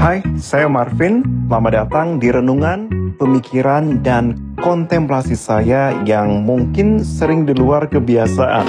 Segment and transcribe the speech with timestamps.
[0.00, 1.20] Hai, saya Marvin.
[1.44, 2.88] Selamat datang di renungan,
[3.20, 8.64] pemikiran, dan kontemplasi saya yang mungkin sering di luar kebiasaan.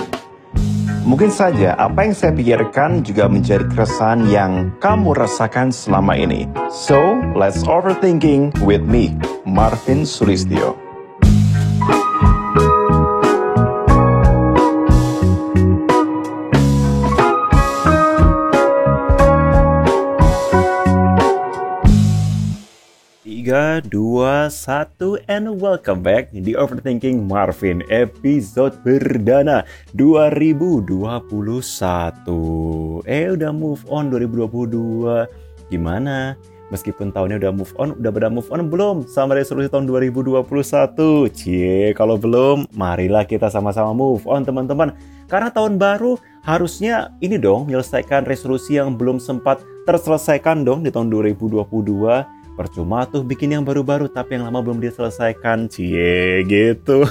[1.08, 6.52] Mungkin saja apa yang saya pikirkan juga menjadi keresahan yang kamu rasakan selama ini.
[6.68, 9.16] So, let's overthinking with me,
[9.48, 10.87] Marvin Sulistyo.
[24.48, 29.68] Satu and welcome back di Overthinking Marvin episode perdana
[30.00, 30.88] 2021.
[33.04, 35.28] Eh udah move on 2022.
[35.68, 36.40] Gimana?
[36.68, 40.44] Meskipun tahunnya udah move on, udah pada move on belum sama resolusi tahun 2021?
[41.32, 44.92] Cie, kalau belum, marilah kita sama-sama move on teman-teman.
[45.28, 46.16] Karena tahun baru
[46.48, 51.68] harusnya ini dong menyelesaikan resolusi yang belum sempat terselesaikan dong di tahun 2022
[52.58, 55.70] Percuma tuh bikin yang baru-baru tapi yang lama belum diselesaikan.
[55.70, 57.06] Cie gitu.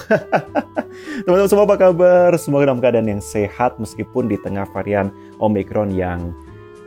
[1.22, 2.34] Teman-teman semua apa kabar?
[2.34, 6.34] Semoga dalam keadaan yang sehat meskipun di tengah varian Omicron yang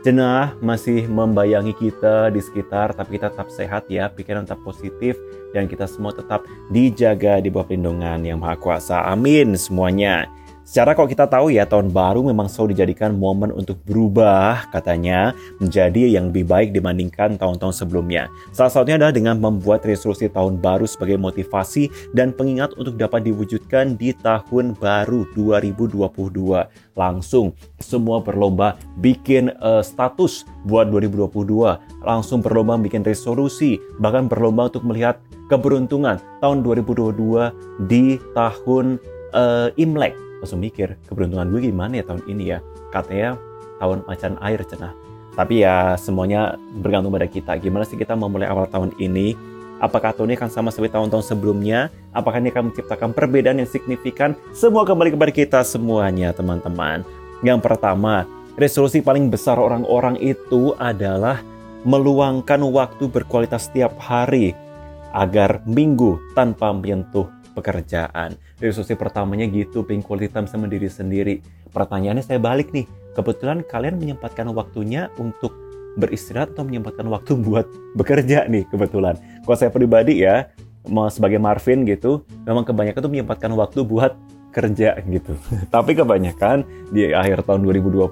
[0.04, 5.16] jenah masih membayangi kita di sekitar tapi kita tetap sehat ya, pikiran tetap positif
[5.56, 9.08] dan kita semua tetap dijaga di bawah perlindungan yang Maha Kuasa.
[9.08, 10.28] Amin semuanya.
[10.70, 16.14] Secara kalau kita tahu ya tahun baru memang selalu dijadikan momen untuk berubah katanya menjadi
[16.14, 18.30] yang lebih baik dibandingkan tahun-tahun sebelumnya.
[18.54, 23.98] Salah satunya adalah dengan membuat resolusi tahun baru sebagai motivasi dan pengingat untuk dapat diwujudkan
[23.98, 26.06] di tahun baru 2022.
[26.94, 27.50] Langsung
[27.82, 31.50] semua berlomba bikin uh, status buat 2022,
[32.06, 35.18] langsung berlomba bikin resolusi, bahkan berlomba untuk melihat
[35.50, 39.02] keberuntungan tahun 2022 di tahun
[39.34, 42.58] uh, Imlek langsung mikir keberuntungan gue gimana ya tahun ini ya?
[42.90, 43.38] Katanya
[43.78, 45.10] tahun macan air cenah
[45.40, 47.54] tapi ya semuanya bergantung pada kita.
[47.56, 49.32] Gimana sih kita memulai awal tahun ini?
[49.80, 51.88] Apakah tahun ini akan sama seperti tahun-tahun sebelumnya?
[52.12, 54.36] Apakah ini akan menciptakan perbedaan yang signifikan?
[54.52, 57.00] Semua kembali kepada kita semuanya teman-teman.
[57.40, 58.28] Yang pertama
[58.60, 61.40] resolusi paling besar orang-orang itu adalah
[61.88, 64.52] meluangkan waktu berkualitas setiap hari
[65.16, 67.24] agar minggu tanpa menyentuh
[67.60, 68.34] pekerjaan.
[68.56, 71.44] Resolusi pertamanya gitu, pengen quality time sama diri sendiri.
[71.70, 75.52] Pertanyaannya saya balik nih, kebetulan kalian menyempatkan waktunya untuk
[76.00, 79.20] beristirahat atau menyempatkan waktu buat bekerja nih kebetulan.
[79.44, 80.48] Kalau saya pribadi ya,
[81.12, 84.16] sebagai Marvin gitu, memang kebanyakan tuh menyempatkan waktu buat
[84.50, 85.36] kerja gitu.
[85.74, 88.10] Tapi kebanyakan di akhir tahun 2021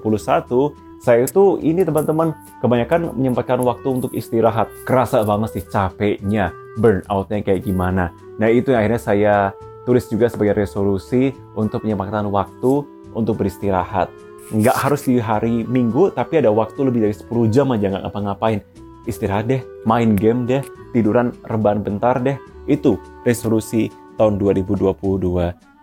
[0.99, 4.67] saya itu ini teman-teman kebanyakan menyempatkan waktu untuk istirahat.
[4.83, 8.15] Kerasa banget sih capeknya, burnoutnya kayak gimana.
[8.39, 9.35] Nah itu yang akhirnya saya
[9.83, 14.07] tulis juga sebagai resolusi untuk menyempatkan waktu untuk beristirahat.
[14.49, 18.59] Nggak harus di hari Minggu, tapi ada waktu lebih dari 10 jam aja nggak ngapa-ngapain.
[19.05, 20.63] Istirahat deh, main game deh,
[20.95, 22.37] tiduran rebahan bentar deh.
[22.65, 24.89] Itu resolusi tahun 2022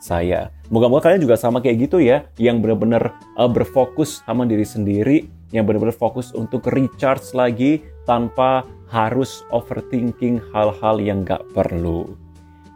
[0.03, 0.51] saya.
[0.71, 5.63] Moga-moga kalian juga sama kayak gitu ya, yang benar-benar uh, berfokus sama diri sendiri, yang
[5.67, 12.15] benar-benar fokus untuk recharge lagi tanpa harus overthinking hal-hal yang gak perlu.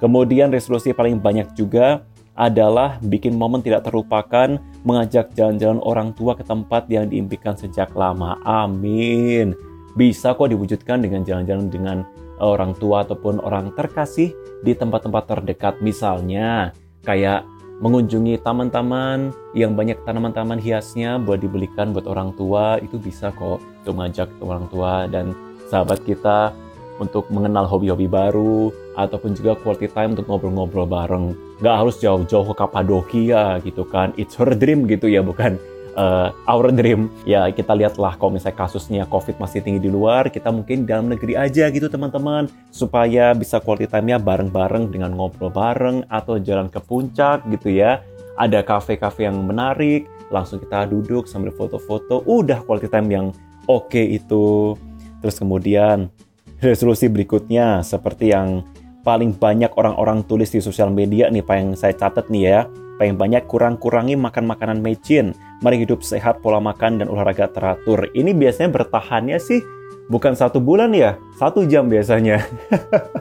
[0.03, 2.03] Kemudian resolusi paling banyak juga
[2.35, 8.41] adalah bikin momen tidak terlupakan, mengajak jalan-jalan orang tua ke tempat yang diimpikan sejak lama.
[8.49, 9.53] Amin.
[9.95, 11.99] Bisa kok diwujudkan dengan jalan-jalan dengan
[12.41, 14.33] orang tua ataupun orang terkasih
[14.65, 16.73] di tempat-tempat terdekat misalnya
[17.05, 17.45] kayak
[17.81, 23.95] mengunjungi taman-taman yang banyak tanaman-tanaman hiasnya buat dibelikan buat orang tua itu bisa kok untuk
[23.97, 25.33] mengajak orang tua dan
[25.69, 26.53] sahabat kita
[27.01, 31.33] untuk mengenal hobi-hobi baru ataupun juga quality time untuk ngobrol-ngobrol bareng.
[31.65, 34.13] Gak harus jauh-jauh ke Kapadokia gitu kan.
[34.21, 35.57] It's her dream gitu ya, bukan
[35.97, 40.53] uh, our dream ya kita lihatlah kalau misalnya kasusnya COVID masih tinggi di luar kita
[40.53, 46.39] mungkin dalam negeri aja gitu teman-teman supaya bisa quality time-nya bareng-bareng dengan ngobrol bareng atau
[46.39, 48.05] jalan ke puncak gitu ya
[48.39, 53.27] ada kafe-kafe yang menarik langsung kita duduk sambil foto-foto udah quality time yang
[53.71, 54.75] oke okay itu
[55.23, 56.11] terus kemudian
[56.59, 58.67] resolusi berikutnya seperti yang
[59.07, 62.61] paling banyak orang-orang tulis di sosial media nih Pak yang saya catat nih ya
[62.99, 68.09] paling banyak kurang-kurangi makan makanan mecin Mari hidup sehat, pola makan, dan olahraga teratur.
[68.17, 69.61] Ini biasanya bertahannya sih
[70.09, 72.41] bukan satu bulan ya, satu jam biasanya.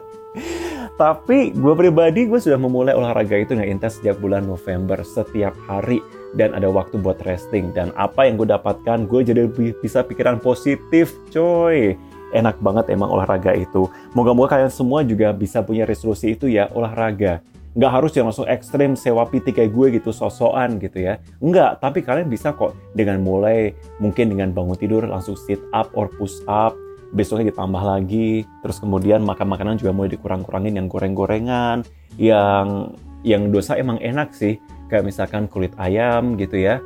[1.03, 5.99] Tapi gue pribadi gue sudah memulai olahraga itu nggak intens sejak bulan November setiap hari
[6.35, 7.71] dan ada waktu buat resting.
[7.73, 11.95] Dan apa yang gue dapatkan gue jadi lebih bisa pikiran positif coy.
[12.29, 13.89] Enak banget emang olahraga itu.
[14.13, 17.41] Moga-moga kalian semua juga bisa punya resolusi itu ya olahraga.
[17.73, 21.21] Nggak harus yang langsung ekstrim sewa piti kayak gue gitu, sosokan gitu ya.
[21.41, 22.73] Enggak, tapi kalian bisa kok.
[22.93, 26.73] Dengan mulai mungkin dengan bangun tidur langsung sit up or push up,
[27.13, 31.85] besoknya ditambah lagi, terus kemudian makan makanan juga mulai dikurang-kurangin yang goreng-gorengan,
[32.21, 32.93] yang
[33.25, 36.81] yang dosa emang enak sih, kayak misalkan kulit ayam gitu ya.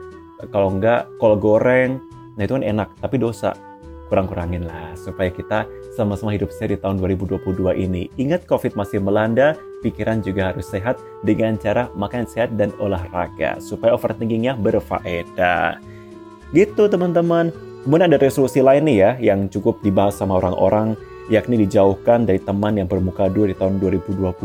[0.52, 2.04] Kalau enggak, kol goreng,
[2.36, 3.56] nah itu kan enak, tapi dosa
[4.12, 5.66] kurang-kurangin lah supaya kita
[5.96, 8.14] sama-sama hidup sehat di tahun 2022 ini.
[8.20, 13.96] Ingat COVID masih melanda, pikiran juga harus sehat dengan cara makan sehat dan olahraga supaya
[13.98, 15.82] overthinkingnya berfaedah.
[16.54, 17.50] Gitu teman-teman.
[17.84, 20.96] Kemudian ada resolusi lain nih ya yang cukup dibahas sama orang-orang
[21.28, 24.40] yakni dijauhkan dari teman yang bermuka dua di tahun 2022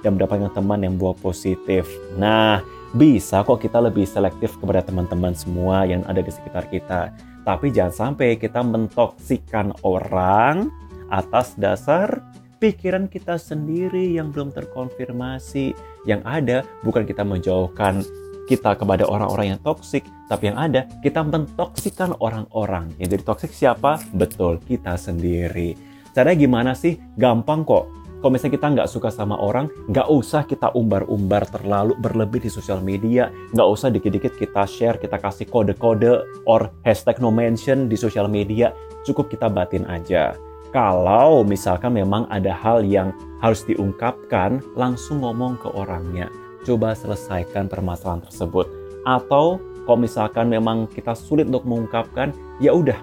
[0.00, 1.88] dan mendapatkan teman yang buah positif.
[2.16, 7.14] Nah, bisa kok kita lebih selektif kepada teman-teman semua yang ada di sekitar kita.
[7.46, 10.68] Tapi jangan sampai kita mentoksikan orang
[11.08, 12.20] atas dasar
[12.60, 15.72] pikiran kita sendiri yang belum terkonfirmasi.
[16.04, 18.04] Yang ada bukan kita menjauhkan
[18.50, 22.90] kita kepada orang-orang yang toksik, tapi yang ada kita mentoksikan orang-orang.
[22.98, 24.02] Yang jadi toksik siapa?
[24.10, 25.78] Betul, kita sendiri.
[26.10, 26.98] Caranya gimana sih?
[27.14, 32.44] Gampang kok kalau misalnya kita nggak suka sama orang, nggak usah kita umbar-umbar terlalu berlebih
[32.44, 33.32] di sosial media.
[33.56, 38.76] Nggak usah dikit-dikit kita share, kita kasih kode-kode or hashtag no mention di sosial media.
[39.08, 40.36] Cukup kita batin aja.
[40.68, 46.28] Kalau misalkan memang ada hal yang harus diungkapkan, langsung ngomong ke orangnya.
[46.68, 48.68] Coba selesaikan permasalahan tersebut.
[49.08, 53.00] Atau kalau misalkan memang kita sulit untuk mengungkapkan, ya udah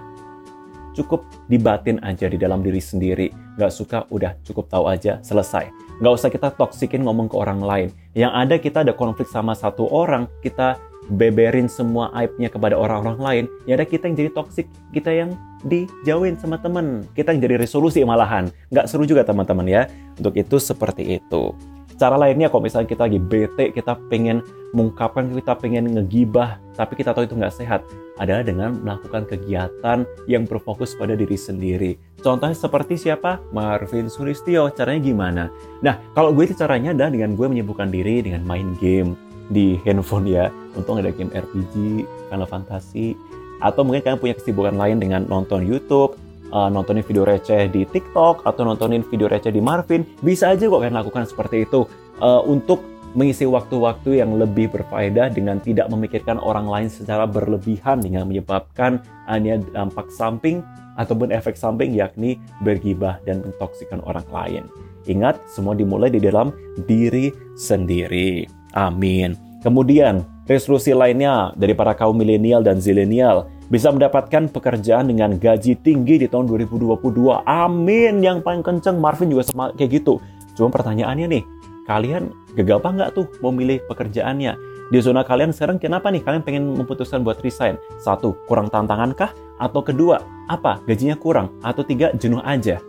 [0.94, 3.47] cukup dibatin aja di dalam diri sendiri.
[3.58, 5.66] Gak suka, udah cukup tahu aja, selesai.
[5.98, 7.88] Gak usah kita toksikin ngomong ke orang lain.
[8.14, 10.78] Yang ada kita ada konflik sama satu orang, kita
[11.10, 13.44] beberin semua aibnya kepada orang-orang lain.
[13.66, 15.34] Ya ada kita yang jadi toksik, kita yang
[15.66, 17.02] dijauhin sama temen.
[17.18, 18.46] Kita yang jadi resolusi malahan.
[18.70, 19.82] Gak seru juga teman-teman ya.
[20.14, 21.50] Untuk itu seperti itu.
[21.98, 24.38] Cara lainnya kalau misalnya kita lagi bete, kita pengen
[24.70, 27.82] mengungkapkan, kita pengen ngegibah, tapi kita tahu itu nggak sehat,
[28.22, 31.98] adalah dengan melakukan kegiatan yang berfokus pada diri sendiri.
[32.22, 33.42] Contohnya seperti siapa?
[33.50, 34.70] Marvin Suristio.
[34.70, 35.44] Caranya gimana?
[35.82, 39.18] Nah, kalau gue itu caranya adalah dengan gue menyibukkan diri dengan main game
[39.50, 40.54] di handphone ya.
[40.78, 43.18] Untung ada game RPG, Final Fantasy,
[43.58, 46.14] atau mungkin kalian punya kesibukan lain dengan nonton YouTube,
[46.52, 50.80] uh, nontonin video receh di TikTok atau nontonin video receh di Marvin, bisa aja kok
[50.80, 51.84] kalian lakukan seperti itu
[52.20, 52.80] uh, untuk
[53.16, 59.56] mengisi waktu-waktu yang lebih berfaedah dengan tidak memikirkan orang lain secara berlebihan dengan menyebabkan hanya
[59.72, 60.60] dampak samping
[61.00, 64.62] ataupun efek samping yakni bergibah dan mentoksikan orang lain.
[65.08, 66.52] Ingat, semua dimulai di dalam
[66.84, 68.44] diri sendiri.
[68.76, 69.38] Amin.
[69.64, 76.24] Kemudian, resolusi lainnya dari para kaum milenial dan zilenial bisa mendapatkan pekerjaan dengan gaji tinggi
[76.24, 77.44] di tahun 2022.
[77.44, 78.24] Amin.
[78.24, 80.20] Yang paling kenceng Marvin juga sama kayak gitu.
[80.56, 81.42] Cuma pertanyaannya nih,
[81.84, 84.56] kalian gegabah nggak tuh mau milih pekerjaannya?
[84.88, 87.76] Di zona kalian sekarang kenapa nih kalian pengen memutuskan buat resign?
[88.00, 89.30] Satu, kurang tantangan kah?
[89.60, 90.80] Atau kedua, apa?
[90.88, 91.60] Gajinya kurang?
[91.60, 92.80] Atau tiga, jenuh aja?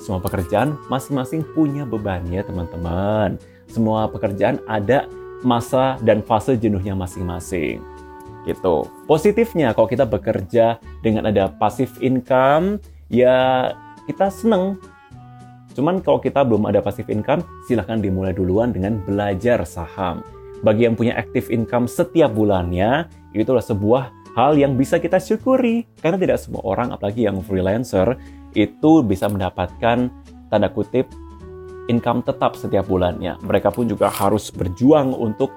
[0.00, 3.36] Semua pekerjaan masing-masing punya bebannya teman-teman.
[3.68, 5.04] Semua pekerjaan ada
[5.44, 7.91] masa dan fase jenuhnya masing-masing
[8.48, 8.86] gitu.
[9.06, 13.70] Positifnya kalau kita bekerja dengan ada passive income, ya
[14.06, 14.78] kita seneng.
[15.72, 20.20] Cuman kalau kita belum ada passive income, silahkan dimulai duluan dengan belajar saham.
[20.62, 25.88] Bagi yang punya active income setiap bulannya, itulah sebuah hal yang bisa kita syukuri.
[25.98, 28.14] Karena tidak semua orang, apalagi yang freelancer,
[28.52, 30.12] itu bisa mendapatkan
[30.52, 31.08] tanda kutip
[31.88, 33.40] income tetap setiap bulannya.
[33.42, 35.50] Mereka pun juga harus berjuang untuk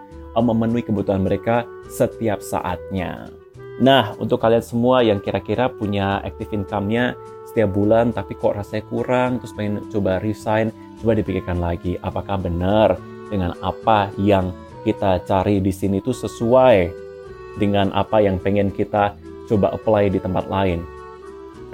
[0.43, 3.29] memenuhi kebutuhan mereka setiap saatnya.
[3.75, 7.15] Nah, untuk kalian semua yang kira-kira punya active income-nya
[7.51, 10.71] setiap bulan tapi kok rasanya kurang, terus pengen coba resign,
[11.03, 12.95] coba dipikirkan lagi apakah benar
[13.27, 14.55] dengan apa yang
[14.87, 17.03] kita cari di sini itu sesuai
[17.59, 19.15] dengan apa yang pengen kita
[19.51, 20.79] coba apply di tempat lain.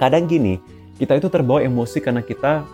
[0.02, 0.58] Kadang gini,
[0.98, 2.66] kita itu terbawa emosi karena kita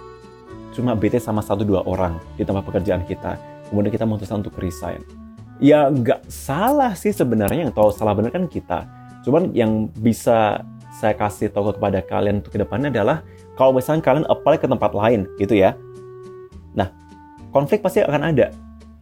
[0.72, 3.36] cuma bete sama satu dua orang di tempat pekerjaan kita.
[3.68, 5.27] Kemudian kita memutuskan untuk resign
[5.58, 8.86] ya nggak salah sih sebenarnya yang tahu salah benar kan kita.
[9.26, 10.62] Cuman yang bisa
[10.98, 13.22] saya kasih tahu kepada kalian untuk ke depannya adalah
[13.54, 15.74] kalau misalnya kalian apply ke tempat lain gitu ya.
[16.74, 16.90] Nah,
[17.50, 18.54] konflik pasti akan ada.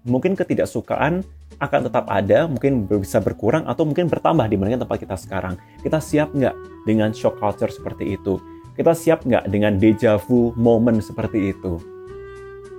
[0.06, 1.24] Mungkin ketidaksukaan
[1.56, 5.54] akan tetap ada, mungkin bisa berkurang atau mungkin bertambah dibandingkan tempat kita sekarang.
[5.80, 8.36] Kita siap nggak dengan shock culture seperti itu?
[8.76, 11.80] Kita siap nggak dengan deja vu moment seperti itu?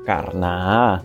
[0.05, 0.97] Karena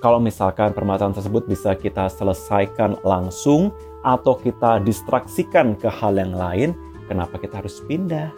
[0.00, 3.68] kalau misalkan permasalahan tersebut bisa kita selesaikan langsung
[4.00, 6.72] atau kita distraksikan ke hal yang lain,
[7.04, 8.32] kenapa kita harus pindah?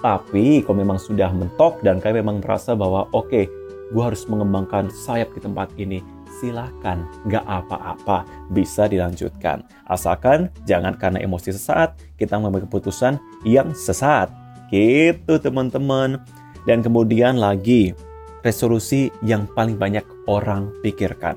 [0.00, 3.44] Tapi kalau memang sudah mentok dan kalian memang merasa bahwa oke, okay,
[3.92, 6.00] gue harus mengembangkan sayap di tempat ini,
[6.40, 9.60] silakan, nggak apa-apa, bisa dilanjutkan.
[9.84, 14.32] Asalkan jangan karena emosi sesaat, kita mengambil keputusan yang sesat.
[14.72, 16.20] Gitu teman-teman.
[16.64, 17.92] Dan kemudian lagi,
[18.44, 21.34] resolusi yang paling banyak orang pikirkan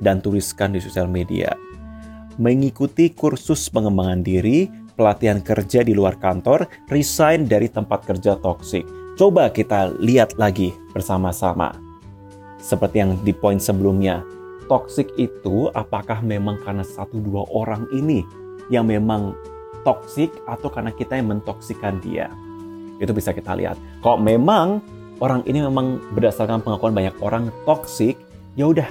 [0.00, 1.52] dan tuliskan di sosial media.
[2.40, 8.88] Mengikuti kursus pengembangan diri, pelatihan kerja di luar kantor, resign dari tempat kerja toksik.
[9.20, 11.74] Coba kita lihat lagi bersama-sama.
[12.58, 14.22] Seperti yang di poin sebelumnya,
[14.70, 18.22] toksik itu apakah memang karena satu dua orang ini
[18.70, 19.34] yang memang
[19.82, 22.30] toksik atau karena kita yang mentoksikan dia?
[23.02, 23.74] Itu bisa kita lihat.
[23.98, 24.78] Kalau memang
[25.18, 28.18] orang ini memang berdasarkan pengakuan banyak orang toksik,
[28.54, 28.88] ya udah.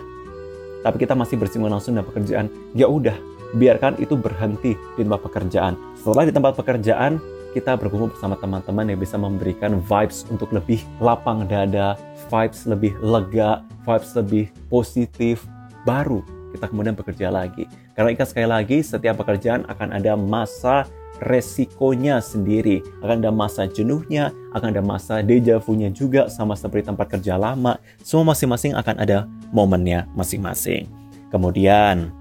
[0.85, 3.15] Tapi kita masih bersinggungan langsung dengan pekerjaan, ya udah.
[3.55, 5.79] Biarkan itu berhenti di tempat pekerjaan.
[5.99, 7.19] Setelah di tempat pekerjaan,
[7.55, 11.95] kita berkumpul bersama teman-teman yang bisa memberikan vibes untuk lebih lapang dada,
[12.27, 15.47] vibes lebih lega, vibes lebih positif,
[15.87, 17.67] baru kita kemudian bekerja lagi.
[17.95, 20.85] Karena ikat sekali lagi, setiap pekerjaan akan ada masa
[21.23, 22.83] resikonya sendiri.
[23.01, 27.79] Akan ada masa jenuhnya, akan ada masa dejavunya juga sama seperti tempat kerja lama.
[28.01, 30.85] Semua masing-masing akan ada momennya masing-masing.
[31.33, 32.11] Kemudian,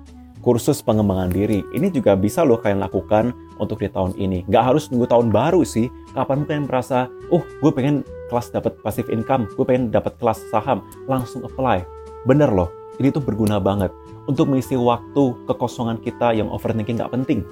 [0.40, 1.62] kursus pengembangan diri.
[1.74, 4.46] Ini juga bisa loh kalian lakukan untuk di tahun ini.
[4.46, 5.90] Nggak harus nunggu tahun baru sih.
[6.14, 10.82] Kapan kalian merasa, oh gue pengen kelas dapat passive income, gue pengen dapat kelas saham,
[11.06, 11.82] langsung apply.
[12.26, 13.94] Bener loh, ini tuh berguna banget
[14.26, 17.46] untuk mengisi waktu kekosongan kita yang overthinking nggak penting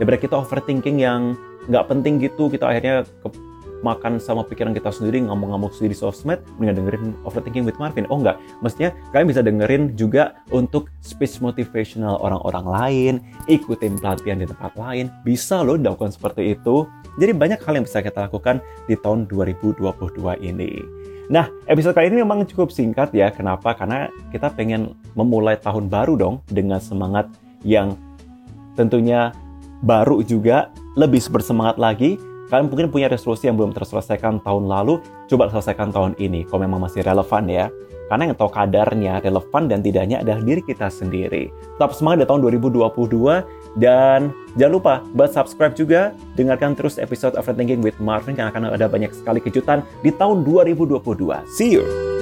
[0.00, 1.36] daripada kita overthinking yang
[1.68, 3.28] nggak penting gitu kita akhirnya ke
[3.80, 8.04] makan sama pikiran kita sendiri ngamuk-ngamuk sendiri di sosmed mendingan dengerin overthinking with Marvin.
[8.12, 13.14] Oh enggak mestinya kalian bisa dengerin juga untuk speech motivational orang-orang lain
[13.48, 15.08] ikutin pelatihan di tempat lain.
[15.24, 16.84] Bisa loh dilakukan seperti itu.
[17.18, 19.84] Jadi banyak hal yang bisa kita lakukan di tahun 2022
[20.44, 20.72] ini.
[21.30, 23.30] Nah, episode kali ini memang cukup singkat ya.
[23.30, 23.74] Kenapa?
[23.74, 27.30] Karena kita pengen memulai tahun baru dong dengan semangat
[27.62, 27.94] yang
[28.74, 29.30] tentunya
[29.84, 32.16] baru juga, lebih bersemangat lagi.
[32.50, 34.98] Kalian mungkin punya resolusi yang belum terselesaikan tahun lalu,
[35.30, 37.70] coba selesaikan tahun ini, kalau memang masih relevan ya.
[38.10, 41.54] Karena yang tahu kadarnya, relevan dan tidaknya adalah diri kita sendiri.
[41.78, 43.46] Tetap semangat di tahun 2022,
[43.78, 48.90] dan jangan lupa buat subscribe juga, dengarkan terus episode Overthinking with Marvin, karena akan ada
[48.90, 50.98] banyak sekali kejutan di tahun 2022.
[51.54, 52.19] See you!